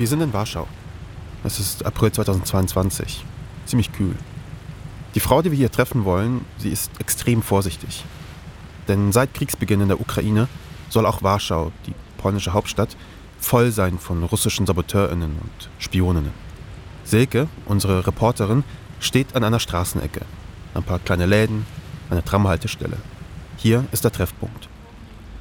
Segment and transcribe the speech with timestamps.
[0.00, 0.66] Wir sind in Warschau.
[1.44, 3.22] Es ist April 2022.
[3.66, 4.14] Ziemlich kühl.
[5.14, 8.02] Die Frau, die wir hier treffen wollen, sie ist extrem vorsichtig.
[8.88, 10.48] Denn seit Kriegsbeginn in der Ukraine
[10.88, 12.96] soll auch Warschau, die polnische Hauptstadt,
[13.40, 16.32] voll sein von russischen SaboteurInnen und Spioninnen.
[17.04, 18.64] Silke, unsere Reporterin,
[19.00, 20.22] steht an einer Straßenecke.
[20.72, 21.66] Ein paar kleine Läden,
[22.08, 22.96] eine Tramhaltestelle.
[23.58, 24.70] Hier ist der Treffpunkt.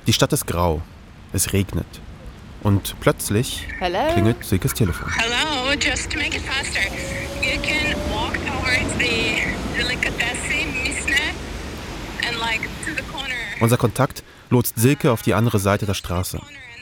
[0.05, 0.81] Die Stadt ist grau.
[1.31, 2.01] Es regnet.
[2.61, 4.11] Und plötzlich Hello?
[4.13, 5.09] klingelt Silkes Telefon.
[5.15, 6.81] Hello, just to make it faster,
[7.41, 9.41] you can walk towards the
[9.77, 11.15] delicatessen Misne
[12.27, 13.33] and like to the corner.
[13.61, 16.41] Unser Kontakt lotst Silke auf die andere Seite der Straße,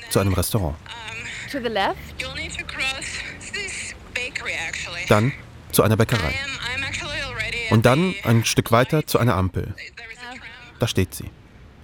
[0.09, 0.75] zu einem Restaurant.
[0.75, 1.97] Um, To the left?
[2.19, 3.05] you'll need to cross
[3.53, 5.05] this bakery actually.
[5.07, 5.31] Dann
[5.71, 6.33] zu einer Bäckerei.
[6.75, 9.75] I'm at Und dann ein Stück weiter zu einer Ampel.
[10.79, 11.29] Da steht sie.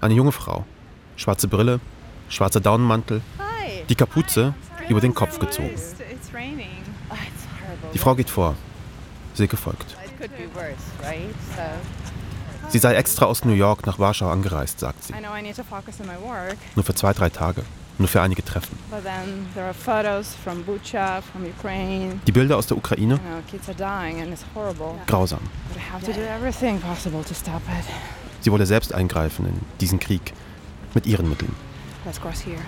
[0.02, 0.66] Eine junge Frau.
[1.16, 1.80] Schwarze Brille,
[2.28, 3.43] schwarzer Daunenmantel, Hi.
[3.90, 4.54] Die Kapuze
[4.90, 5.72] über den Kopf gezogen.
[7.94, 8.56] Die Frau geht vor.
[9.34, 9.96] Silke folgt.
[12.70, 15.14] Sie sei extra aus New York nach Warschau angereist, sagt sie.
[16.76, 17.64] Nur für zwei, drei Tage.
[18.00, 18.78] Nur für einige Treffen.
[22.26, 23.20] Die Bilder aus der Ukraine,
[25.06, 25.40] grausam.
[28.42, 30.34] Sie wolle selbst eingreifen in diesen Krieg.
[30.96, 31.56] Mit ihren Mitteln.
[32.06, 32.60] Let's cross here.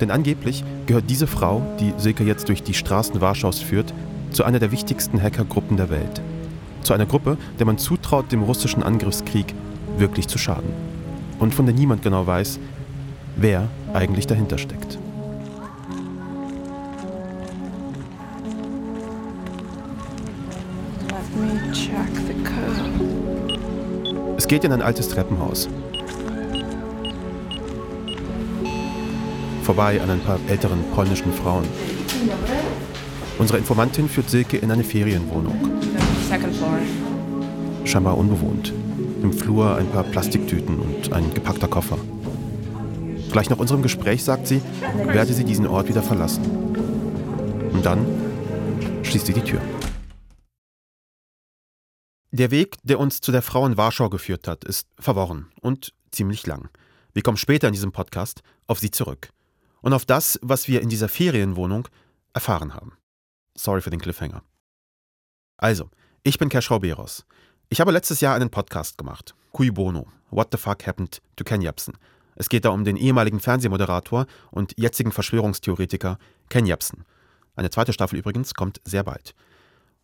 [0.00, 3.94] Denn angeblich gehört diese Frau, die Silke jetzt durch die Straßen Warschaus führt,
[4.30, 6.20] zu einer der wichtigsten Hackergruppen der Welt.
[6.82, 9.54] Zu einer Gruppe, der man zutraut, dem russischen Angriffskrieg
[9.96, 10.70] wirklich zu schaden.
[11.38, 12.58] Und von der niemand genau weiß,
[13.36, 14.98] wer eigentlich dahinter steckt.
[24.36, 25.68] Es geht in ein altes Treppenhaus.
[29.66, 31.66] Vorbei an ein paar älteren polnischen Frauen.
[33.36, 35.58] Unsere Informantin führt Silke in eine Ferienwohnung.
[37.84, 38.72] Scheinbar unbewohnt.
[39.22, 41.98] Im Flur ein paar Plastiktüten und ein gepackter Koffer.
[43.32, 44.62] Gleich nach unserem Gespräch sagt sie,
[45.04, 46.44] werde sie diesen Ort wieder verlassen.
[47.72, 48.06] Und dann
[49.02, 49.60] schließt sie die Tür.
[52.30, 56.46] Der Weg, der uns zu der Frau in Warschau geführt hat, ist verworren und ziemlich
[56.46, 56.68] lang.
[57.14, 59.30] Wir kommen später in diesem Podcast auf sie zurück.
[59.86, 61.86] Und auf das, was wir in dieser Ferienwohnung
[62.32, 62.94] erfahren haben.
[63.56, 64.42] Sorry für den Cliffhanger.
[65.58, 65.90] Also,
[66.24, 67.24] ich bin Keschrau Beros.
[67.68, 69.36] Ich habe letztes Jahr einen Podcast gemacht.
[69.52, 70.08] Cui Bono.
[70.32, 71.94] What the fuck happened to Ken Jebsen?
[72.34, 77.04] Es geht da um den ehemaligen Fernsehmoderator und jetzigen Verschwörungstheoretiker Ken Jebsen.
[77.54, 79.36] Eine zweite Staffel übrigens kommt sehr bald.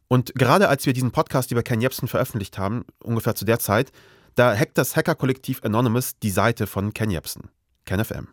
[0.07, 3.91] Und gerade als wir diesen Podcast über Ken Jebsen veröffentlicht haben, ungefähr zu der Zeit,
[4.37, 7.51] da hackt das Hackerkollektiv Anonymous die Seite von Ken Jebsen,
[7.85, 8.29] KenFM.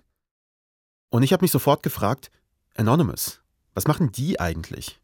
[1.09, 2.29] Und ich habe mich sofort gefragt,
[2.75, 3.41] Anonymous,
[3.73, 4.99] was machen die eigentlich?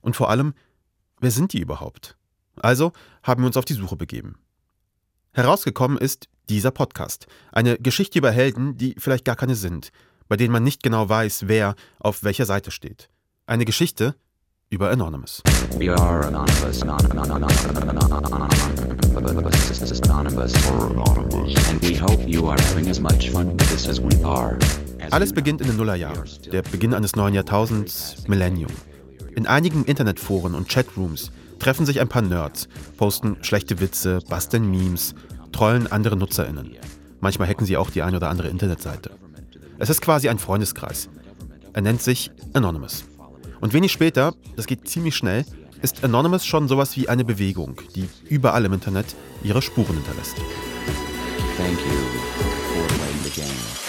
[0.00, 0.54] Und vor allem,
[1.20, 2.16] wer sind die überhaupt?
[2.56, 2.92] Also
[3.22, 4.36] haben wir uns auf die Suche begeben.
[5.32, 7.26] Herausgekommen ist dieser Podcast.
[7.52, 9.90] Eine Geschichte über Helden, die vielleicht gar keine sind,
[10.28, 13.08] bei denen man nicht genau weiß, wer auf welcher Seite steht.
[13.46, 14.14] Eine Geschichte
[14.70, 15.42] über Anonymous.
[15.76, 17.66] We are anonymous, anonymous, anonymous,
[20.08, 20.54] anonymous,
[21.68, 24.58] and we hope you are having as much fun with this as we are.
[25.08, 28.70] As Alles beginnt in den Nullerjahren, der Beginn eines neuen Jahrtausends, Millennium.
[29.34, 35.14] In einigen Internetforen und Chatrooms treffen sich ein paar Nerds, posten schlechte Witze, basteln Memes,
[35.50, 36.76] trollen andere NutzerInnen.
[37.20, 39.12] Manchmal hacken sie auch die eine oder andere Internetseite.
[39.78, 41.08] Es ist quasi ein Freundeskreis.
[41.72, 43.04] Er nennt sich Anonymous.
[43.62, 45.46] Und wenig später, das geht ziemlich schnell,
[45.80, 50.36] ist Anonymous schon sowas wie eine Bewegung, die überall im Internet ihre Spuren hinterlässt.
[51.56, 51.96] Thank you
[52.74, 53.87] for playing the game.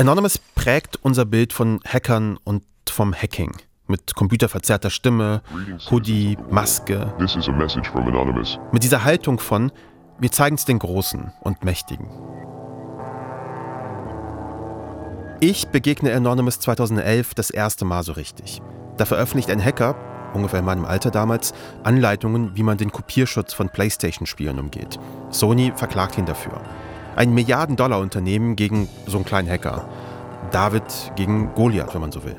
[0.00, 3.56] Anonymous prägt unser Bild von Hackern und vom Hacking.
[3.88, 5.42] Mit computerverzerrter Stimme,
[5.90, 7.12] Hoodie, Maske.
[8.70, 9.72] Mit dieser Haltung von,
[10.20, 12.06] wir zeigen es den Großen und Mächtigen.
[15.40, 18.62] Ich begegne Anonymous 2011 das erste Mal so richtig.
[18.98, 19.96] Da veröffentlicht ein Hacker,
[20.32, 25.00] ungefähr in meinem Alter damals, Anleitungen, wie man den Kopierschutz von PlayStation-Spielen umgeht.
[25.30, 26.60] Sony verklagt ihn dafür.
[27.18, 29.88] Ein Milliarden-Dollar-Unternehmen gegen so einen kleinen Hacker.
[30.52, 30.84] David
[31.16, 32.36] gegen Goliath, wenn man so will.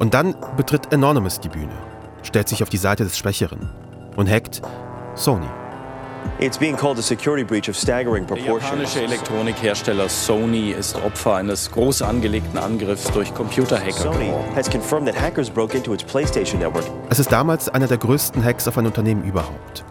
[0.00, 1.70] Und dann betritt Anonymous die Bühne,
[2.24, 3.70] stellt sich auf die Seite des Schwächeren
[4.16, 4.62] und hackt
[5.14, 5.46] Sony.
[6.40, 8.64] It's being called a security breach of staggering Der proportions.
[8.64, 14.56] japanische Elektronikhersteller Sony ist Opfer eines groß angelegten Angriffs durch Computerhacker Sony geworden.
[14.56, 16.84] has confirmed that hackers broke into its PlayStation network.
[17.10, 19.84] Es ist damals einer der größten Hacks auf ein Unternehmen überhaupt.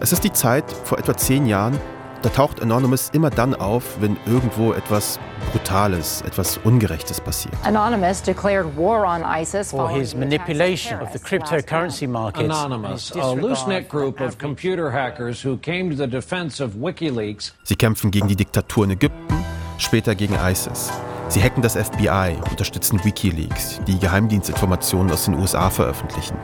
[0.00, 1.78] Es ist die Zeit vor etwa zehn Jahren,
[2.22, 5.20] da taucht Anonymous immer dann auf, wenn irgendwo etwas
[5.52, 7.54] Brutales, etwas Ungerechtes passiert.
[7.64, 12.44] Anonymous declared war on ISIS for his manipulation of the cryptocurrency markets.
[12.44, 17.52] Anonymous, a loose-knit group of computer hackers who came to the defense of WikiLeaks.
[17.62, 19.44] Sie kämpfen gegen die Diktatur in Ägypten,
[19.78, 20.90] später gegen ISIS.
[21.28, 26.36] Sie hacken das FBI, unterstützen WikiLeaks, die Geheimdienstinformationen aus den USA veröffentlichen.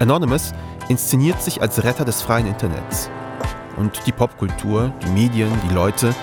[0.00, 0.52] Anonymous
[0.88, 3.10] inszeniert sich als Retter des freien Internets.
[3.76, 6.14] Und die Popkultur, die Medien, die Leute,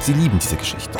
[0.00, 0.98] sie lieben diese Geschichte.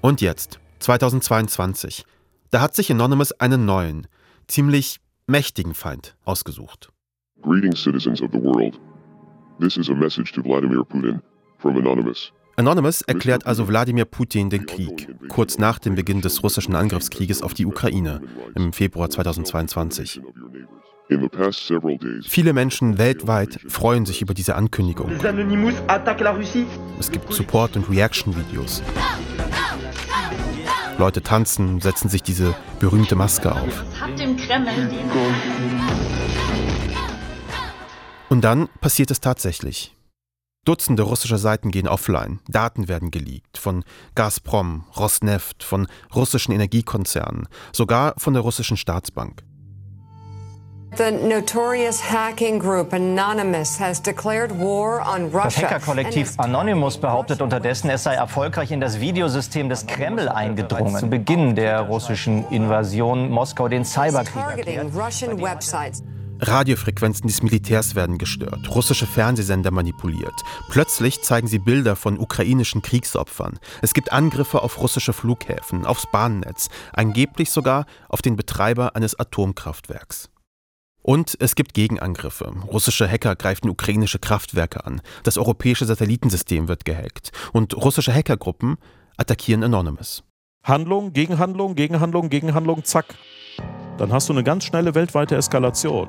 [0.00, 2.04] Und jetzt, 2022,
[2.50, 4.06] da hat sich Anonymous einen neuen,
[4.48, 6.90] ziemlich mächtigen Feind ausgesucht.
[7.42, 8.80] Greetings, citizens of the world.
[9.60, 11.20] This is a message to Vladimir Putin
[11.58, 12.32] from Anonymous.
[12.56, 17.54] Anonymous erklärt also Wladimir Putin den Krieg, kurz nach dem Beginn des russischen Angriffskrieges auf
[17.54, 18.20] die Ukraine
[18.54, 20.20] im Februar 2022.
[22.26, 25.10] Viele Menschen weltweit freuen sich über diese Ankündigung.
[26.98, 28.82] Es gibt Support- und Reaction-Videos.
[30.98, 33.84] Leute tanzen, setzen sich diese berühmte Maske auf.
[38.28, 39.96] Und dann passiert es tatsächlich.
[40.66, 43.82] Dutzende russische Seiten gehen offline, Daten werden geleakt von
[44.14, 49.42] Gazprom, Rosneft, von russischen Energiekonzernen, sogar von der russischen Staatsbank.
[50.96, 55.42] The notorious hacking group Anonymous has declared war on Russia.
[55.44, 60.96] Das Hackerkollektiv Anonymous behauptet unterdessen, es sei erfolgreich in das Videosystem des Kreml eingedrungen.
[60.96, 64.92] Zu Beginn der russischen Invasion Moskau den Cyberkrieg erklärt.
[66.42, 70.34] Radiofrequenzen des Militärs werden gestört, russische Fernsehsender manipuliert.
[70.70, 73.58] Plötzlich zeigen sie Bilder von ukrainischen Kriegsopfern.
[73.82, 80.30] Es gibt Angriffe auf russische Flughäfen, aufs Bahnnetz, angeblich sogar auf den Betreiber eines Atomkraftwerks.
[81.02, 82.52] Und es gibt Gegenangriffe.
[82.66, 85.00] Russische Hacker greifen ukrainische Kraftwerke an.
[85.24, 87.32] Das europäische Satellitensystem wird gehackt.
[87.52, 88.76] Und russische Hackergruppen
[89.16, 90.24] attackieren Anonymous.
[90.62, 93.14] Handlung, Gegenhandlung, Gegenhandlung, Gegenhandlung, zack.
[93.96, 96.08] Dann hast du eine ganz schnelle weltweite Eskalation.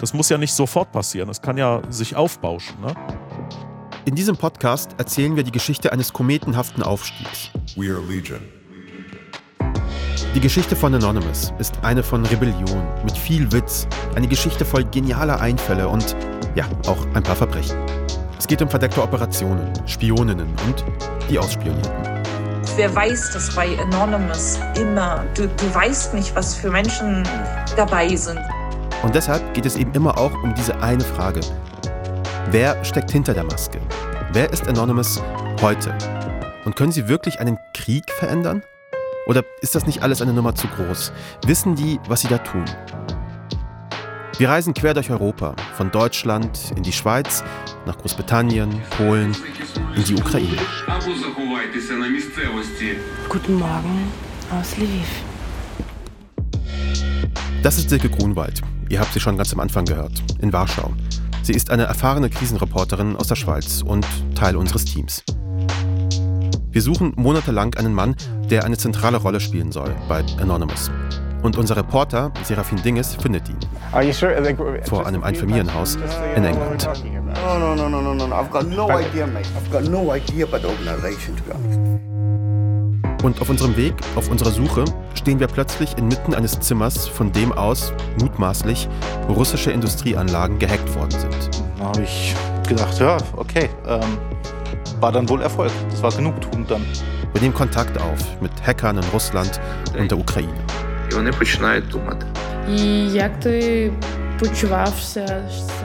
[0.00, 2.80] Das muss ja nicht sofort passieren, das kann ja sich aufbauschen.
[2.80, 2.94] Ne?
[4.06, 7.50] In diesem Podcast erzählen wir die Geschichte eines kometenhaften Aufstiegs.
[7.76, 8.40] We are Legion.
[10.34, 13.86] Die Geschichte von Anonymous ist eine von Rebellion, mit viel Witz,
[14.16, 16.16] eine Geschichte voll genialer Einfälle und
[16.56, 17.76] ja, auch ein paar Verbrechen.
[18.36, 20.84] Es geht um verdeckte Operationen, Spioninnen und
[21.30, 21.92] die Ausspionierten.
[22.74, 25.24] Wer weiß das bei Anonymous immer?
[25.36, 27.22] Du, du weißt nicht, was für Menschen
[27.76, 28.40] dabei sind.
[29.04, 31.42] Und deshalb geht es eben immer auch um diese eine Frage.
[32.50, 33.78] Wer steckt hinter der Maske?
[34.32, 35.22] Wer ist Anonymous
[35.62, 35.96] heute?
[36.64, 38.64] Und können sie wirklich einen Krieg verändern?
[39.26, 41.12] Oder ist das nicht alles eine Nummer zu groß?
[41.46, 42.64] Wissen die, was sie da tun?
[44.36, 47.44] Wir reisen quer durch Europa, von Deutschland in die Schweiz,
[47.86, 49.34] nach Großbritannien, Polen,
[49.94, 50.58] in die Ukraine.
[53.28, 54.12] Guten Morgen
[54.50, 55.08] aus Lviv.
[57.62, 58.60] Das ist Silke Grunwald.
[58.90, 60.92] Ihr habt sie schon ganz am Anfang gehört, in Warschau.
[61.42, 65.22] Sie ist eine erfahrene Krisenreporterin aus der Schweiz und Teil unseres Teams.
[66.74, 68.16] Wir suchen monatelang einen Mann,
[68.50, 70.90] der eine zentrale Rolle spielen soll bei Anonymous.
[71.40, 73.58] Und unser Reporter, Serafin Dinges, findet ihn.
[74.82, 75.96] Vor einem Einfamilienhaus
[76.34, 76.88] in England.
[77.46, 78.34] No, no, no, no, no, no.
[78.34, 79.46] I've got no idea, mate.
[79.56, 81.78] I've got no idea about the organization, to be honest.
[83.24, 87.52] Und auf unserem Weg, auf unserer Suche, stehen wir plötzlich inmitten eines Zimmers, von dem
[87.52, 88.88] aus mutmaßlich
[89.28, 91.50] russische Industrieanlagen gehackt worden sind.
[91.78, 92.34] Da habe ich
[92.66, 94.18] gedacht, ja, okay, ähm,
[95.00, 95.70] war dann wohl Erfolg.
[95.90, 96.84] Das war Genugtuung dann.
[97.32, 99.60] Wir nehmen Kontakt auf mit Hackern in Russland
[99.98, 100.52] und der Ukraine.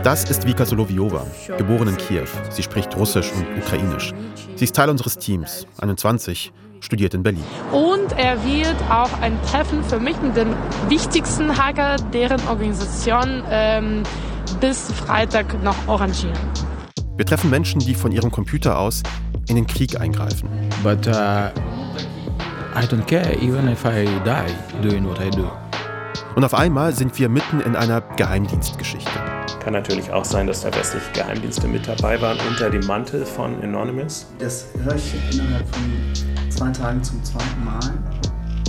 [0.03, 1.25] Das ist Vika Soloviova,
[1.57, 2.27] geboren in Kiew.
[2.49, 4.13] Sie spricht Russisch und Ukrainisch.
[4.55, 7.43] Sie ist Teil unseres Teams, 21, studiert in Berlin.
[7.71, 10.55] Und er wird auch ein Treffen für mich mit dem
[10.87, 14.03] wichtigsten Hacker deren Organisation ähm,
[14.59, 16.37] bis Freitag noch arrangieren.
[17.19, 19.03] Wir treffen Menschen, die von ihrem Computer aus
[19.49, 20.47] in den Krieg eingreifen.
[20.81, 21.49] But uh,
[22.73, 25.51] I don't care even if I die doing what I do.
[26.37, 29.11] Und auf einmal sind wir mitten in einer Geheimdienstgeschichte.
[29.59, 33.61] Kann natürlich auch sein, dass da westliche Geheimdienste mit dabei waren unter dem Mantel von
[33.61, 34.25] Anonymous.
[34.39, 37.99] Das höre ich innerhalb von zwei Tagen zum zweiten Mal.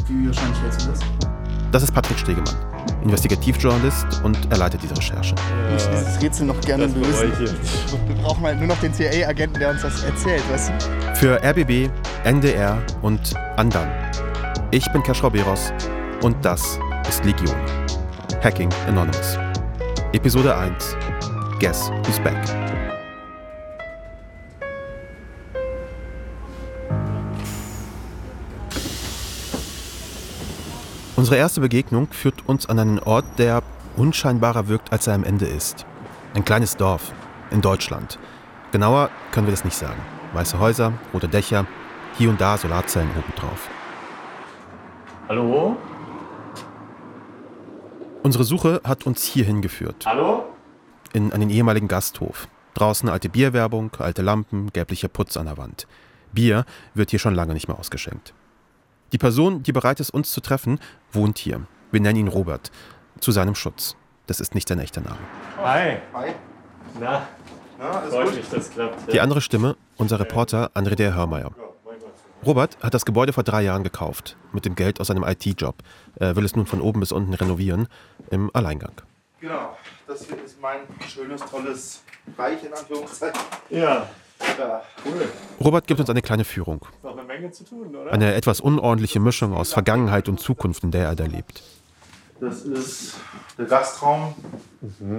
[0.09, 1.40] Wie wahrscheinlich hältst du
[1.71, 1.83] das?
[1.83, 2.55] Ist Patrick Stegemann,
[3.03, 5.35] Investigativjournalist und er leitet diese Recherche.
[5.77, 7.33] Ich würde dieses Rätsel noch gerne lösen.
[8.07, 11.17] Wir brauchen halt nur noch den CIA-Agenten, der uns das erzählt, weißt du?
[11.17, 11.91] Für RBB,
[12.25, 13.89] NDR und Andan.
[14.71, 15.73] Ich bin Keschrau Beros
[16.23, 17.57] und das ist Legion.
[18.43, 19.39] Hacking Anonymous.
[20.13, 20.97] Episode 1.
[21.61, 22.70] Guess Who's Back.
[31.31, 33.63] Unsere erste Begegnung führt uns an einen Ort, der
[33.97, 35.87] unscheinbarer wirkt, als er am Ende ist.
[36.35, 37.13] Ein kleines Dorf
[37.53, 38.19] in Deutschland.
[38.73, 40.01] Genauer können wir das nicht sagen.
[40.33, 41.67] Weiße Häuser, rote Dächer,
[42.19, 43.69] hier und da Solarzellen obendrauf.
[45.29, 45.77] Hallo?
[48.25, 50.07] Unsere Suche hat uns hierhin geführt.
[50.07, 50.47] Hallo?
[51.13, 52.49] In einen ehemaligen Gasthof.
[52.75, 55.87] Draußen alte Bierwerbung, alte Lampen, gelblicher Putz an der Wand.
[56.33, 58.35] Bier wird hier schon lange nicht mehr ausgeschenkt.
[59.13, 60.79] Die Person, die bereit ist, uns zu treffen,
[61.13, 61.63] wohnt hier.
[61.91, 62.71] Wir nennen ihn Robert.
[63.19, 63.97] Zu seinem Schutz.
[64.27, 65.19] Das ist nicht sein echter Name.
[65.59, 65.97] Hi.
[66.15, 66.31] Hi.
[67.01, 67.27] Na,
[67.79, 68.35] Na, alles freut gut?
[68.37, 69.13] mich, das klappt.
[69.13, 71.51] Die andere Stimme, unser Reporter André der Hörmeier.
[72.47, 75.75] Robert hat das Gebäude vor drei Jahren gekauft, mit dem Geld aus seinem IT-Job.
[76.17, 77.87] Er will es nun von oben bis unten renovieren,
[78.31, 78.95] im Alleingang.
[79.41, 79.77] Genau,
[80.07, 82.03] das hier ist mein schönes, tolles
[82.39, 83.41] Reich in Anführungszeichen.
[83.69, 84.09] Ja.
[85.05, 85.29] Cool.
[85.65, 86.87] Robert gibt uns eine kleine Führung.
[86.97, 88.13] Ist noch eine Menge zu tun, oder?
[88.13, 91.63] Eine etwas unordentliche Mischung aus Vergangenheit und Zukunft, in der er da lebt.
[92.41, 93.17] Das ist
[93.59, 94.35] der Gastraum.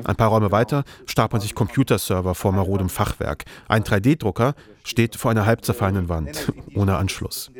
[0.04, 3.46] Ein paar Räume weiter stapeln sich Computerserver vor marodem Fachwerk.
[3.68, 7.51] Ein 3D-Drucker steht vor einer halb zerfallenen Wand, ohne Anschluss.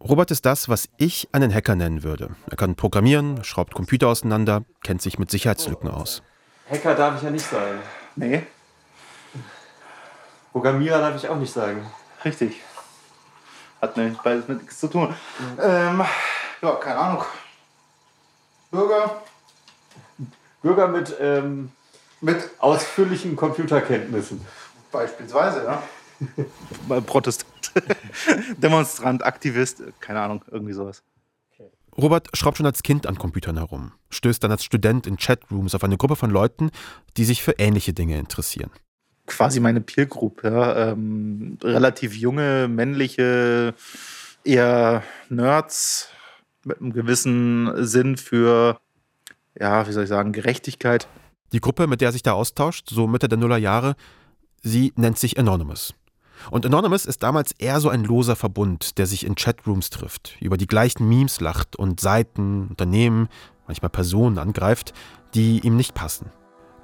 [0.00, 2.30] Robert ist das, was ich einen Hacker nennen würde.
[2.50, 6.22] Er kann programmieren, schraubt Computer auseinander, kennt sich mit Sicherheitslücken aus.
[6.70, 7.78] Hacker darf ich ja nicht sagen.
[8.16, 8.42] Nee.
[10.56, 11.84] Programmierer darf ich auch nicht sagen.
[12.24, 12.62] Richtig.
[13.82, 15.14] Hat nämlich beides mit nichts zu tun.
[15.62, 16.02] Ähm,
[16.62, 17.24] ja, keine Ahnung.
[18.70, 19.22] Bürger.
[20.62, 21.72] Bürger mit, ähm,
[22.22, 24.40] mit ausführlichen Computerkenntnissen.
[24.90, 25.82] Beispielsweise, ja.
[27.02, 27.72] Protestant.
[28.56, 31.02] Demonstrant, Aktivist, keine Ahnung, irgendwie sowas.
[31.98, 35.84] Robert schraubt schon als Kind an Computern herum, stößt dann als Student in Chatrooms auf
[35.84, 36.70] eine Gruppe von Leuten,
[37.18, 38.70] die sich für ähnliche Dinge interessieren.
[39.26, 40.92] Quasi meine Peer Group, ja.
[40.92, 43.74] Ähm, relativ junge, männliche,
[44.44, 46.08] eher Nerds
[46.64, 48.78] mit einem gewissen Sinn für,
[49.58, 51.08] ja, wie soll ich sagen, Gerechtigkeit.
[51.52, 53.94] Die Gruppe, mit der er sich da austauscht, so Mitte der Nullerjahre,
[54.62, 55.94] sie nennt sich Anonymous.
[56.50, 60.56] Und Anonymous ist damals eher so ein loser Verbund, der sich in Chatrooms trifft, über
[60.56, 63.28] die gleichen Memes lacht und Seiten, Unternehmen,
[63.66, 64.92] manchmal Personen angreift,
[65.34, 66.30] die ihm nicht passen.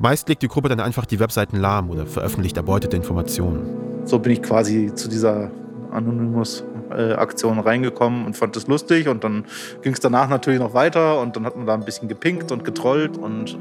[0.02, 4.02] Meist legt die Gruppe dann einfach die Webseiten lahm oder veröffentlicht erbeutete Informationen.
[4.04, 5.52] So bin ich quasi zu dieser
[5.92, 9.06] Anonymous-Aktion reingekommen und fand das lustig.
[9.06, 9.44] Und dann
[9.82, 12.64] ging es danach natürlich noch weiter und dann hat man da ein bisschen gepinkt und
[12.64, 13.56] getrollt und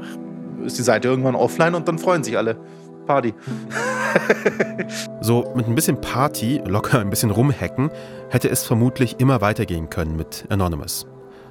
[0.64, 2.56] ist die Seite irgendwann offline und dann freuen sich alle.
[3.06, 3.34] Party.
[5.20, 7.92] So mit ein bisschen Party, locker ein bisschen rumhacken,
[8.30, 11.06] hätte es vermutlich immer weitergehen können mit Anonymous.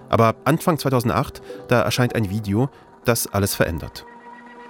[0.09, 2.69] Aber Anfang 2008, da erscheint ein Video,
[3.05, 4.05] das alles verändert.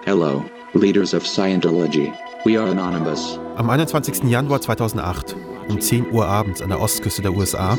[0.04, 0.44] Hello,
[0.74, 2.12] leaders of Scientology.
[2.44, 3.38] We are anonymous.
[3.56, 4.28] Am 21.
[4.32, 5.36] Januar 2008,
[5.70, 7.78] um 10 Uhr abends an der Ostküste der USA,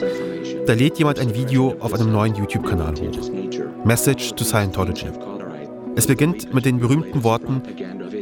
[0.67, 3.85] da lädt jemand ein Video auf einem neuen YouTube-Kanal hoch.
[3.85, 5.09] Message to Scientology.
[5.97, 7.61] Es beginnt mit den berühmten Worten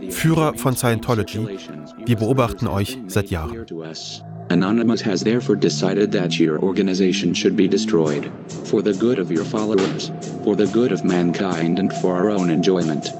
[0.08, 1.58] Führer von Scientology,
[2.06, 3.66] wir beobachten euch seit Jahren.
[4.50, 8.28] Anonymous has therefore decided that your organization should be destroyed.
[8.64, 10.10] For the good of your followers,
[10.42, 13.12] for the good of mankind and for our own enjoyment.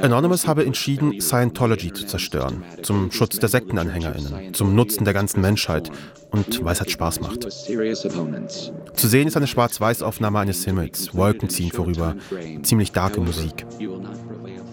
[0.00, 5.90] Anonymous habe entschieden, Scientology zu zerstören, zum Schutz der SektenanhängerInnen, zum Nutzen der ganzen Menschheit
[6.30, 7.42] und weil es halt Spaß macht.
[7.42, 12.16] Zu sehen ist eine Schwarz-Weiß-Aufnahme eines Himmels, Wolken ziehen vorüber,
[12.62, 13.66] ziemlich darke Musik.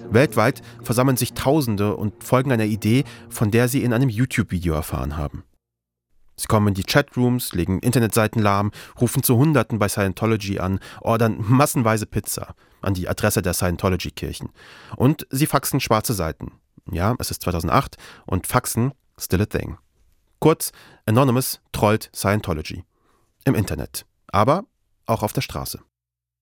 [0.09, 5.17] Weltweit versammeln sich Tausende und folgen einer Idee, von der sie in einem YouTube-Video erfahren
[5.17, 5.43] haben.
[6.39, 11.35] Sie kommen in die Chatrooms, legen Internetseiten lahm, rufen zu Hunderten bei Scientology an, ordern
[11.39, 14.49] massenweise Pizza an die Adresse der Scientology-Kirchen.
[14.95, 16.53] Und sie faxen schwarze Seiten.
[16.89, 19.77] Ja, es ist 2008 und Faxen still a thing.
[20.39, 20.71] Kurz,
[21.05, 22.85] Anonymous trollt Scientology.
[23.43, 24.05] Im Internet.
[24.27, 24.63] Aber
[25.05, 25.81] auch auf der Straße.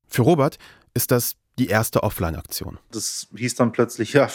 [0.06, 0.60] Für Robert
[0.94, 2.78] ist das die erste Offline-Aktion.
[2.92, 4.30] Das hieß dann plötzlich, ja,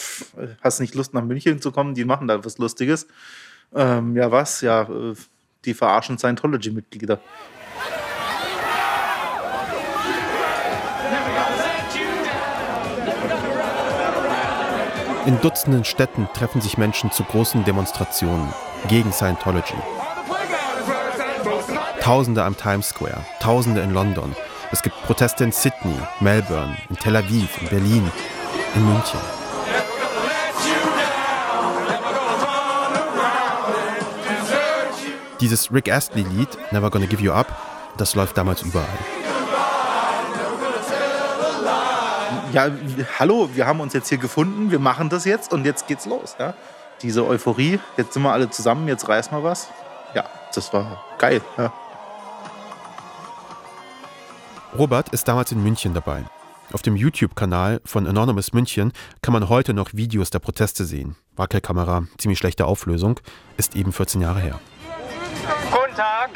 [0.61, 3.07] hast nicht Lust nach München zu kommen, die machen da was Lustiges.
[3.73, 4.61] Ähm, ja, was?
[4.61, 5.15] Ja, äh,
[5.65, 7.19] die verarschen Scientology-Mitglieder.
[15.25, 18.53] In Dutzenden Städten treffen sich Menschen zu großen Demonstrationen
[18.89, 19.77] gegen Scientology.
[22.01, 24.35] Tausende am Times Square, Tausende in London.
[24.73, 28.11] Es gibt Proteste in Sydney, Melbourne, in Tel Aviv, in Berlin,
[28.75, 29.42] in München.
[35.43, 37.47] Dieses Rick Astley-Lied, Never Gonna Give You Up,
[37.97, 38.87] das läuft damals überall.
[42.53, 42.71] ja,
[43.19, 46.37] hallo, wir haben uns jetzt hier gefunden, wir machen das jetzt und jetzt geht's los.
[46.39, 46.53] Ja?
[47.01, 49.67] Diese Euphorie, jetzt sind wir alle zusammen, jetzt reißen wir was.
[50.15, 50.23] Ja,
[50.55, 51.41] das war geil.
[51.57, 51.73] Ja.
[54.77, 56.23] Robert ist damals in München dabei.
[56.71, 61.17] Auf dem YouTube-Kanal von Anonymous München kann man heute noch Videos der Proteste sehen.
[61.35, 63.19] Wackelkamera, ziemlich schlechte Auflösung,
[63.57, 64.61] ist eben 14 Jahre her.
[65.73, 66.29] Guten Tag,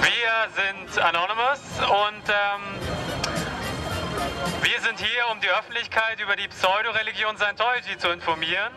[0.00, 2.62] wir sind Anonymous und ähm,
[4.62, 8.70] wir sind hier, um die Öffentlichkeit über die Pseudoreligion Scientology zu informieren.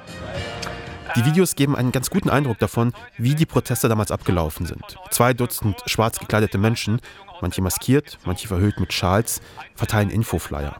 [1.15, 4.83] Die Videos geben einen ganz guten Eindruck davon, wie die Proteste damals abgelaufen sind.
[5.11, 6.99] Zwei Dutzend schwarz gekleidete Menschen,
[7.39, 9.43] manche maskiert, manche verhüllt mit Schals,
[9.75, 10.77] verteilen Infoflyer.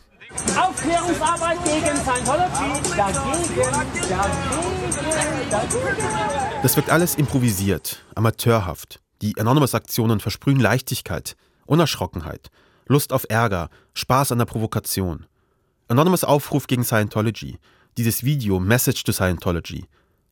[0.57, 6.61] Aufklärungsarbeit gegen Scientology, dagegen, dagegen, dagegen.
[6.61, 8.99] Das wirkt alles improvisiert, amateurhaft.
[9.21, 12.49] Die Anonymous-Aktionen versprühen Leichtigkeit, Unerschrockenheit,
[12.87, 15.25] Lust auf Ärger, Spaß an der Provokation.
[15.87, 17.57] Anonymous Aufruf gegen Scientology,
[17.97, 19.85] dieses Video Message to Scientology.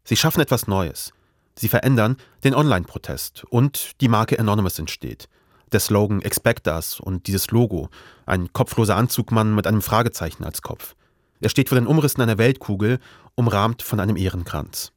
[0.04, 1.14] Sie schaffen etwas Neues.
[1.56, 5.30] Sie verändern den Online-Protest und die Marke Anonymous entsteht.
[5.74, 7.90] Der Slogan Expect Us und dieses Logo,
[8.28, 10.96] ein kopfloser Anzugmann mit einem Fragezeichen als Kopf.
[11.42, 13.00] Er steht vor den Umrissen einer Weltkugel,
[13.34, 14.92] umrahmt von einem Ehrenkranz.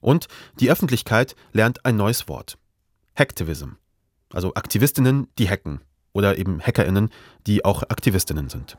[0.00, 0.28] Und
[0.60, 2.58] die Öffentlichkeit lernt ein neues Wort.
[3.18, 3.70] Hacktivism.
[4.30, 5.80] Also Aktivistinnen, die hacken.
[6.12, 7.08] Oder eben Hackerinnen,
[7.46, 8.76] die auch Aktivistinnen sind.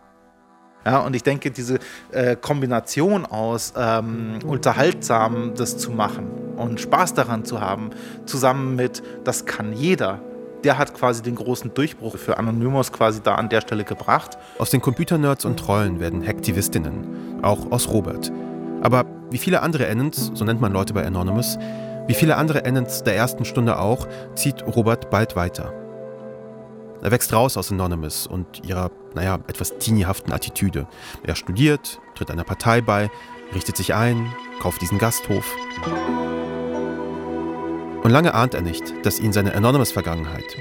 [0.86, 1.80] Ja, und ich denke, diese
[2.12, 7.90] äh, Kombination aus ähm, unterhaltsam das zu machen und Spaß daran zu haben,
[8.26, 10.22] zusammen mit das kann jeder,
[10.64, 14.38] der hat quasi den großen Durchbruch für Anonymous quasi da an der Stelle gebracht.
[14.58, 18.32] Aus den Computernerds und Trollen werden Hacktivistinnen, auch aus Robert.
[18.82, 21.58] Aber wie viele andere Ennens, so nennt man Leute bei Anonymous,
[22.08, 25.74] wie viele andere Ennens der ersten Stunde auch, zieht Robert bald weiter.
[27.02, 30.88] Er wächst raus aus Anonymous und ihrer, naja, etwas teeniehaften Attitüde.
[31.24, 33.10] Er studiert, tritt einer Partei bei,
[33.54, 35.46] richtet sich ein, kauft diesen Gasthof.
[38.04, 40.56] Und lange ahnt er nicht, dass ihn seine Anonymous-Vergangenheit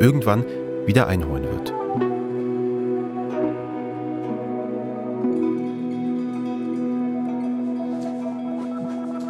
[0.00, 0.44] irgendwann
[0.84, 1.72] wieder einholen wird.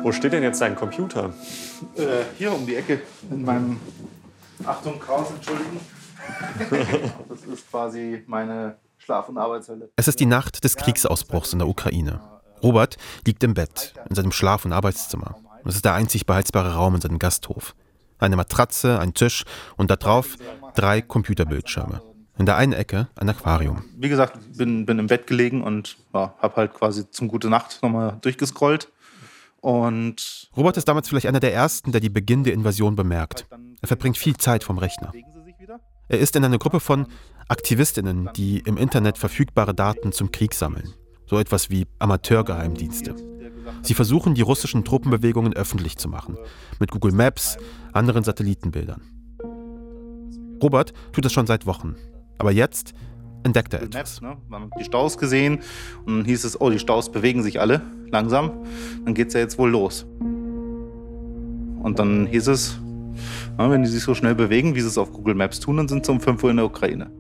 [0.03, 1.35] Wo steht denn jetzt dein Computer?
[1.97, 3.81] Äh, hier um die Ecke in meinem
[4.65, 5.81] Achtung, Chaos, entschuldigen.
[7.29, 9.91] das ist quasi meine Schlaf- und Arbeitshölle.
[9.97, 12.21] Es ist die Nacht des Kriegsausbruchs in der Ukraine.
[12.63, 15.37] Robert liegt im Bett, in seinem Schlaf- und Arbeitszimmer.
[15.67, 17.75] Es ist der einzig beheizbare Raum in seinem Gasthof.
[18.19, 19.45] Eine Matratze, ein Tisch
[19.77, 20.37] und darauf
[20.75, 22.01] drei Computerbildschirme.
[22.39, 23.83] In der einen Ecke ein Aquarium.
[23.97, 27.83] Wie gesagt, bin, bin im Bett gelegen und ja, habe halt quasi zum Gute Nacht
[27.83, 28.93] nochmal durchgescrollt.
[29.61, 33.47] Und Robert ist damals vielleicht einer der ersten, der die Beginn der Invasion bemerkt.
[33.81, 35.13] Er verbringt viel Zeit vom Rechner.
[36.09, 37.07] Er ist in einer Gruppe von
[37.49, 40.95] Aktivistinnen, die im Internet verfügbare Daten zum Krieg sammeln.
[41.29, 43.17] So etwas wie Amateurgeheimdienste.
[43.83, 46.37] Sie versuchen, die russischen Truppenbewegungen öffentlich zu machen.
[46.81, 47.57] Mit Google Maps,
[47.93, 49.03] anderen Satellitenbildern.
[50.63, 51.97] Robert tut das schon seit Wochen.
[52.39, 52.95] Aber jetzt
[53.43, 54.21] entdeckt er etwas.
[54.21, 54.37] Ne?
[54.49, 55.61] Man hat die Staus gesehen
[56.05, 58.51] und dann hieß es, oh, die Staus bewegen sich alle langsam.
[59.05, 60.07] Dann geht es ja jetzt wohl los.
[61.83, 62.79] Und dann hieß es,
[63.57, 65.89] na, wenn die sich so schnell bewegen, wie sie es auf Google Maps tun, dann
[65.89, 67.11] sind sie um 5 Uhr in der Ukraine.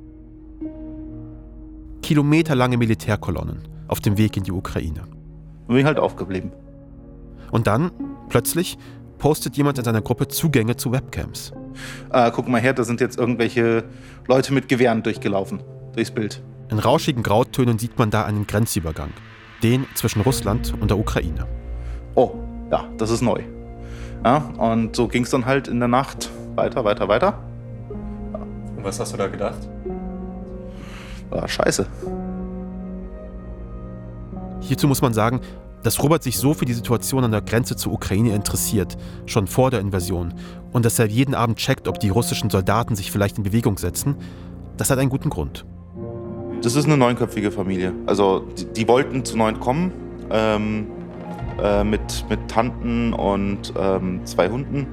[2.02, 5.04] Kilometerlange Militärkolonnen auf dem Weg in die Ukraine.
[5.66, 6.52] Und bin ich halt aufgeblieben.
[7.50, 7.90] Und dann,
[8.28, 8.78] plötzlich,
[9.18, 11.52] postet jemand in seiner Gruppe Zugänge zu Webcams.
[12.12, 13.84] Äh, guck mal her, da sind jetzt irgendwelche
[14.28, 15.62] Leute mit Gewehren durchgelaufen,
[15.94, 16.42] durchs Bild.
[16.70, 19.10] In rauschigen Grautönen sieht man da einen Grenzübergang.
[19.62, 21.46] Den zwischen Russland und der Ukraine.
[22.14, 22.32] Oh,
[22.70, 23.42] ja, das ist neu.
[24.24, 27.38] Ja, und so ging es dann halt in der Nacht weiter, weiter, weiter.
[28.32, 28.40] Ja.
[28.76, 29.68] Und was hast du da gedacht?
[31.30, 31.86] War scheiße.
[34.60, 35.40] Hierzu muss man sagen,
[35.82, 39.70] dass Robert sich so für die Situation an der Grenze zur Ukraine interessiert, schon vor
[39.70, 40.34] der Invasion,
[40.72, 44.16] und dass er jeden Abend checkt, ob die russischen Soldaten sich vielleicht in Bewegung setzen,
[44.76, 45.64] das hat einen guten Grund.
[46.62, 47.92] Das ist eine neunköpfige Familie.
[48.06, 49.92] Also die, die wollten zu neun kommen,
[50.30, 50.86] ähm,
[51.62, 54.86] äh, mit, mit Tanten und ähm, zwei Hunden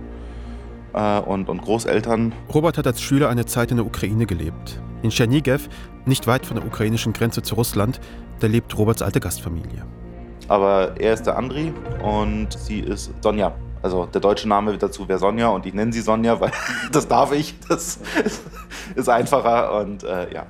[0.94, 2.34] äh, und, und Großeltern.
[2.54, 4.80] Robert hat als Schüler eine Zeit in der Ukraine gelebt.
[5.02, 5.68] In Tschernigev,
[6.06, 8.00] nicht weit von der ukrainischen Grenze zu Russland,
[8.40, 9.86] da lebt Roberts alte Gastfamilie.
[10.48, 13.54] Aber er ist der Andri und sie ist Sonja.
[13.82, 16.52] Also der deutsche Name dazu wäre Sonja und ich nenne sie Sonja, weil
[16.92, 17.56] das darf ich.
[17.68, 18.00] Das
[18.96, 20.46] ist einfacher und äh, ja.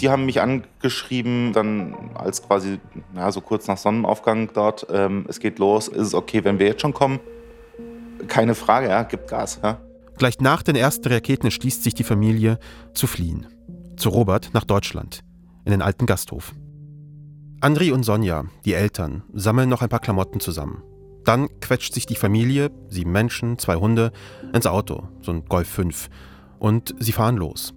[0.00, 2.80] Die haben mich angeschrieben, dann als quasi
[3.14, 6.66] ja, so kurz nach Sonnenaufgang dort, ähm, es geht los, ist es okay, wenn wir
[6.66, 7.20] jetzt schon kommen?
[8.26, 9.60] Keine Frage, ja, gibt Gas.
[9.62, 9.78] Ja.
[10.18, 12.58] Gleich nach den ersten Raketen entschließt sich die Familie
[12.94, 13.46] zu fliehen.
[13.96, 15.20] Zu Robert nach Deutschland,
[15.64, 16.52] in den alten Gasthof.
[17.62, 20.82] Andri und Sonja, die Eltern, sammeln noch ein paar Klamotten zusammen.
[21.22, 24.10] Dann quetscht sich die Familie, sieben Menschen, zwei Hunde,
[24.52, 26.08] ins Auto, so ein Golf 5,
[26.58, 27.72] und sie fahren los.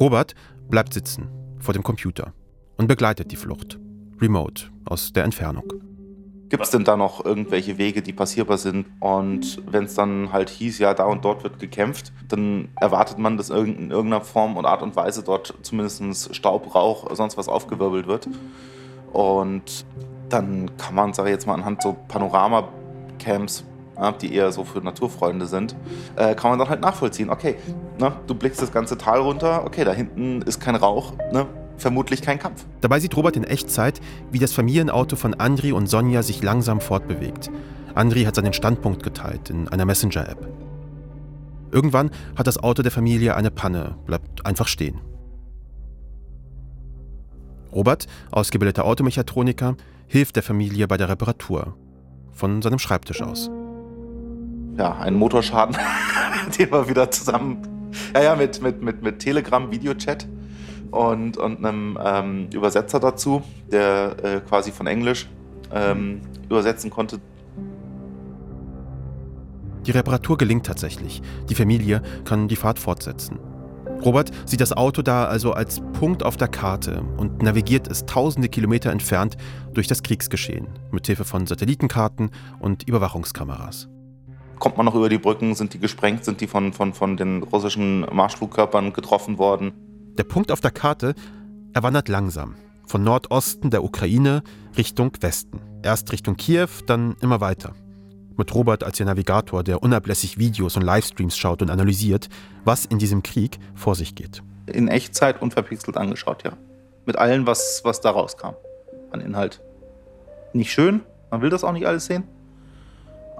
[0.00, 0.34] Robert
[0.70, 1.28] bleibt sitzen
[1.58, 2.32] vor dem Computer
[2.78, 3.78] und begleitet die Flucht,
[4.18, 5.70] remote, aus der Entfernung.
[6.48, 8.86] Gibt es denn da noch irgendwelche Wege, die passierbar sind?
[9.00, 13.36] Und wenn es dann halt hieß, ja, da und dort wird gekämpft, dann erwartet man,
[13.36, 18.06] dass in irgendeiner Form und Art und Weise dort zumindest Staub, Rauch, sonst was aufgewirbelt
[18.06, 18.26] wird.
[19.16, 19.86] Und
[20.28, 23.64] dann kann man, sage ich jetzt mal, anhand so Panorama-Camps,
[24.20, 25.74] die eher so für Naturfreunde sind,
[26.16, 27.30] äh, kann man dann halt nachvollziehen.
[27.30, 27.56] Okay,
[27.98, 31.46] ne, du blickst das ganze Tal runter, okay, da hinten ist kein Rauch, ne,
[31.78, 32.66] vermutlich kein Kampf.
[32.82, 34.02] Dabei sieht Robert in Echtzeit,
[34.32, 37.50] wie das Familienauto von Andri und Sonja sich langsam fortbewegt.
[37.94, 40.46] Andri hat seinen Standpunkt geteilt in einer Messenger-App.
[41.72, 45.00] Irgendwann hat das Auto der Familie eine Panne, bleibt einfach stehen.
[47.76, 49.76] Robert, ausgebildeter Automechatroniker,
[50.08, 51.76] hilft der Familie bei der Reparatur.
[52.32, 53.50] Von seinem Schreibtisch aus.
[54.78, 55.76] Ja, ein Motorschaden,
[56.58, 57.90] den wir wieder zusammen.
[58.14, 60.26] Ja, ja, mit, mit, mit, mit Telegram, Videochat
[60.90, 65.28] und, und einem ähm, Übersetzer dazu, der äh, quasi von Englisch
[65.72, 67.20] ähm, übersetzen konnte.
[69.86, 71.20] Die Reparatur gelingt tatsächlich.
[71.48, 73.38] Die Familie kann die Fahrt fortsetzen.
[74.04, 78.48] Robert sieht das Auto da also als Punkt auf der Karte und navigiert es tausende
[78.48, 79.36] Kilometer entfernt
[79.72, 82.30] durch das Kriegsgeschehen mit Hilfe von Satellitenkarten
[82.60, 83.88] und Überwachungskameras.
[84.58, 85.54] Kommt man noch über die Brücken?
[85.54, 86.24] Sind die gesprengt?
[86.24, 89.72] Sind die von, von, von den russischen Marschflugkörpern getroffen worden?
[90.16, 91.14] Der Punkt auf der Karte,
[91.74, 92.54] er wandert langsam.
[92.86, 94.42] Von Nordosten der Ukraine
[94.76, 95.60] Richtung Westen.
[95.82, 97.74] Erst Richtung Kiew, dann immer weiter.
[98.36, 102.28] Mit Robert als ihr Navigator, der unablässig Videos und Livestreams schaut und analysiert,
[102.64, 104.42] was in diesem Krieg vor sich geht.
[104.66, 106.52] In Echtzeit unverpixelt angeschaut, ja.
[107.06, 108.54] Mit allem, was, was da rauskam
[109.12, 109.62] an Inhalt.
[110.52, 112.24] Nicht schön, man will das auch nicht alles sehen.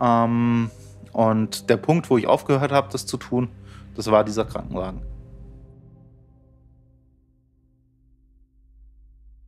[0.00, 0.70] Ähm,
[1.12, 3.48] und der Punkt, wo ich aufgehört habe, das zu tun,
[3.94, 5.02] das war dieser Krankenwagen.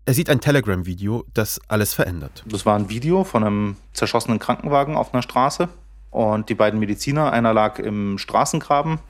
[0.08, 2.42] Er sieht ein Telegram-Video, das alles verändert.
[2.46, 5.68] Das war ein Video von einem zerschossenen Krankenwagen auf einer Straße.
[6.10, 9.00] Und die beiden Mediziner, einer lag im Straßengraben.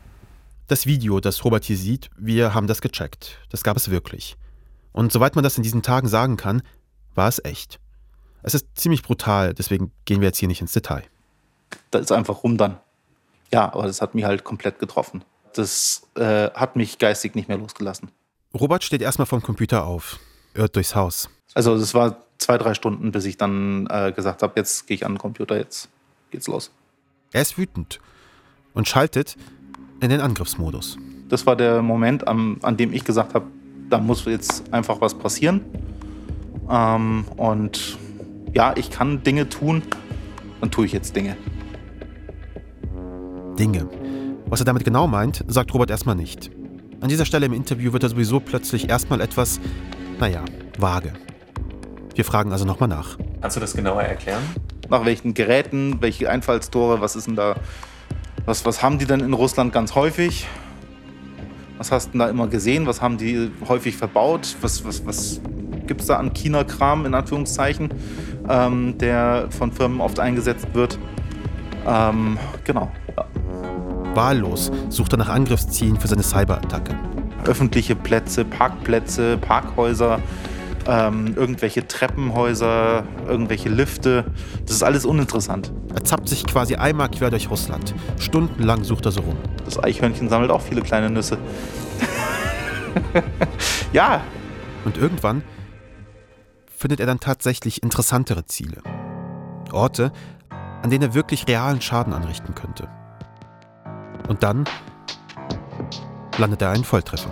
[0.67, 3.39] Das Video, das Robert hier sieht, wir haben das gecheckt.
[3.49, 4.37] Das gab es wirklich.
[4.91, 6.63] Und soweit man das in diesen Tagen sagen kann,
[7.15, 7.79] war es echt.
[8.43, 11.05] Es ist ziemlich brutal, deswegen gehen wir jetzt hier nicht ins Detail.
[11.93, 12.77] Da ist einfach rum dann.
[13.53, 15.23] Ja, aber das hat mich halt komplett getroffen.
[15.55, 18.11] Das äh, hat mich geistig nicht mehr losgelassen.
[18.53, 20.19] Robert steht erstmal vom Computer auf
[20.59, 21.31] irrt durchs Haus.
[21.55, 25.07] Also es war zwei, drei Stunden, bis ich dann äh, gesagt habe, jetzt gehe ich
[25.07, 25.89] an den Computer, jetzt
[26.31, 26.71] geht's los.
[27.33, 28.01] Er ist wütend
[28.75, 29.37] und schaltet
[30.01, 30.99] in den Angriffsmodus.
[31.29, 33.47] Das war der Moment, an, an dem ich gesagt habe,
[33.91, 35.63] da muss jetzt einfach was passieren.
[36.71, 37.99] Ähm, und
[38.55, 39.83] ja, ich kann Dinge tun,
[40.61, 41.37] dann tue ich jetzt Dinge.
[43.59, 43.89] Dinge.
[44.47, 46.51] Was er damit genau meint, sagt Robert erstmal nicht.
[47.01, 49.61] An dieser Stelle im Interview wird er sowieso plötzlich erstmal etwas
[50.21, 50.45] naja,
[50.79, 51.13] vage.
[52.15, 53.17] Wir fragen also nochmal nach.
[53.41, 54.43] Kannst du das genauer erklären?
[54.89, 57.55] Nach welchen Geräten, welche Einfallstore, was ist denn da,
[58.45, 60.47] was, was haben die denn in Russland ganz häufig?
[61.77, 62.87] Was hast du denn da immer gesehen?
[62.87, 64.57] Was haben die häufig verbaut?
[64.61, 65.41] Was, was, was
[65.87, 67.95] gibt es da an China-Kram, in Anführungszeichen,
[68.49, 70.99] ähm, der von Firmen oft eingesetzt wird?
[71.87, 72.91] Ähm, genau.
[73.17, 73.27] Ja.
[74.15, 76.97] Wahllos sucht er nach Angriffszielen für seine Cyberattacke
[77.49, 80.21] öffentliche Plätze, Parkplätze, Parkhäuser,
[80.87, 84.25] ähm, irgendwelche Treppenhäuser, irgendwelche Lifte.
[84.67, 85.73] Das ist alles uninteressant.
[85.95, 87.95] Er zappt sich quasi einmal quer durch Russland.
[88.19, 89.37] Stundenlang sucht er so rum.
[89.65, 91.39] Das Eichhörnchen sammelt auch viele kleine Nüsse.
[93.93, 94.23] ja.
[94.85, 95.43] Und irgendwann
[96.75, 98.81] findet er dann tatsächlich interessantere Ziele.
[99.73, 100.13] Orte,
[100.83, 102.89] an denen er wirklich realen Schaden anrichten könnte.
[104.29, 104.65] Und dann
[106.39, 107.31] landet er einen Volltreffer.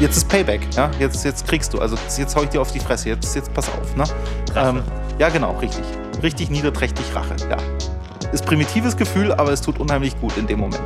[0.00, 0.90] Jetzt ist Payback, ja?
[1.00, 3.68] Jetzt, jetzt kriegst du, also jetzt hau ich dir auf die Fresse, jetzt, jetzt pass
[3.68, 4.04] auf, ne?
[4.54, 4.82] Ähm,
[5.18, 5.84] ja, genau, richtig.
[6.22, 7.56] Richtig niederträchtig Rache, ja.
[8.32, 10.82] Ist primitives Gefühl, aber es tut unheimlich gut in dem Moment.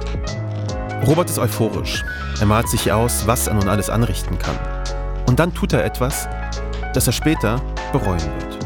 [1.06, 2.04] Robert ist euphorisch.
[2.40, 4.56] Er malt sich aus, was er nun alles anrichten kann.
[5.26, 6.26] Und dann tut er etwas,
[6.94, 7.60] das er später
[7.92, 8.58] bereuen wird.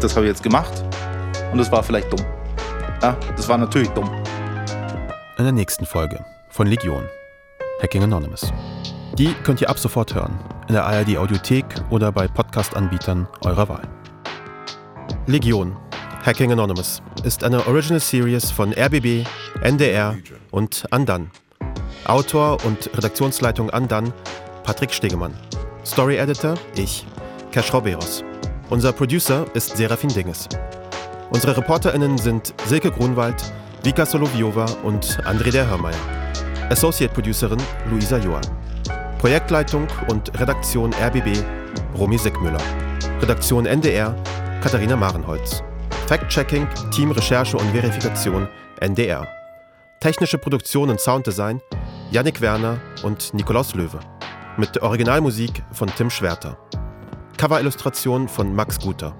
[0.00, 0.84] Das habe ich jetzt gemacht
[1.52, 2.24] und es war vielleicht dumm.
[3.04, 4.10] Ja, das war natürlich dumm.
[5.36, 7.06] In der nächsten Folge von Legion,
[7.82, 8.50] Hacking Anonymous.
[9.18, 10.32] Die könnt ihr ab sofort hören,
[10.68, 13.86] in der ARD Audiothek oder bei Podcast-Anbietern eurer Wahl.
[15.26, 15.76] Legion,
[16.24, 19.26] Hacking Anonymous ist eine Original Series von RBB,
[19.60, 20.16] NDR
[20.50, 21.30] und Andan.
[22.06, 24.14] Autor und Redaktionsleitung an dann
[24.62, 25.34] Patrick Stegemann.
[25.84, 27.06] Story Editor ich,
[27.52, 28.24] Cash Roberos.
[28.70, 30.48] Unser Producer ist Serafin Dinges.
[31.34, 33.34] Unsere ReporterInnen sind Silke Grunwald,
[33.82, 35.98] Vika Soloviova und André der Hörmeier.
[36.70, 38.40] Associate Producerin Luisa Joa.
[39.18, 41.36] Projektleitung und Redaktion RBB
[41.98, 42.60] Romy Sickmüller.
[43.20, 44.14] Redaktion NDR
[44.62, 45.64] Katharina Marenholz.
[46.06, 48.46] Fact-Checking, Team Recherche und Verifikation
[48.78, 49.26] NDR.
[49.98, 51.60] Technische Produktion und Sounddesign
[52.12, 53.98] Yannick Werner und Nikolaus Löwe.
[54.56, 56.56] Mit Originalmusik von Tim Schwerter.
[57.36, 59.16] Coverillustration von Max Guter.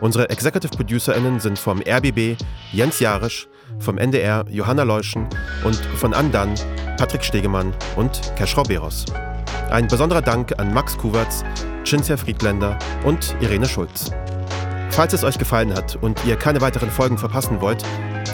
[0.00, 2.36] Unsere Executive ProducerInnen sind vom RBB
[2.72, 5.28] Jens Jarisch, vom NDR Johanna Leuschen
[5.62, 6.54] und von Andan
[6.96, 9.04] Patrick Stegemann und Keschrau Beros.
[9.70, 11.44] Ein besonderer Dank an Max Kuwertz,
[11.84, 14.10] Cinzia Friedländer und Irene Schulz.
[14.90, 17.84] Falls es euch gefallen hat und ihr keine weiteren Folgen verpassen wollt,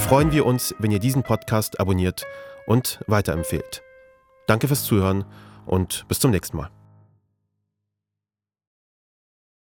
[0.06, 2.24] freuen wir uns, wenn ihr diesen Podcast abonniert
[2.66, 3.82] und weiterempfehlt.
[4.46, 5.24] Danke fürs Zuhören
[5.66, 6.75] und bis zum nächsten Mal.